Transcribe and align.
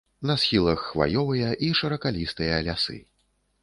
На 0.29 0.37
схілах 0.43 0.85
хваёвыя 0.87 1.53
і 1.69 1.71
шыракалістыя 1.83 2.61
лясы. 2.71 3.03